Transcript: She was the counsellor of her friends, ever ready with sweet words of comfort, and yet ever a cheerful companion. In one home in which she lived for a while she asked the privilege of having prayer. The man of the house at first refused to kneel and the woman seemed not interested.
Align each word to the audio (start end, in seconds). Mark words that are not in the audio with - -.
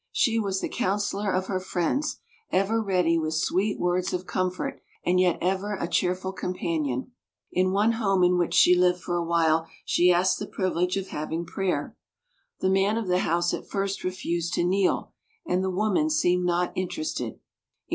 She 0.11 0.39
was 0.39 0.61
the 0.61 0.67
counsellor 0.67 1.31
of 1.31 1.45
her 1.45 1.59
friends, 1.59 2.17
ever 2.51 2.81
ready 2.81 3.19
with 3.19 3.35
sweet 3.35 3.79
words 3.79 4.13
of 4.13 4.25
comfort, 4.25 4.81
and 5.05 5.19
yet 5.19 5.37
ever 5.43 5.75
a 5.75 5.87
cheerful 5.87 6.31
companion. 6.33 7.11
In 7.51 7.69
one 7.71 7.91
home 7.91 8.23
in 8.23 8.35
which 8.39 8.55
she 8.55 8.73
lived 8.75 8.99
for 8.99 9.15
a 9.15 9.23
while 9.23 9.67
she 9.85 10.11
asked 10.11 10.39
the 10.39 10.47
privilege 10.47 10.97
of 10.97 11.09
having 11.09 11.45
prayer. 11.45 11.95
The 12.61 12.69
man 12.71 12.97
of 12.97 13.07
the 13.07 13.19
house 13.19 13.53
at 13.53 13.69
first 13.69 14.03
refused 14.03 14.55
to 14.55 14.63
kneel 14.63 15.13
and 15.45 15.63
the 15.63 15.69
woman 15.69 16.09
seemed 16.09 16.45
not 16.47 16.71
interested. 16.75 17.39